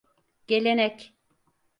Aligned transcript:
Gelenek… 0.47 1.13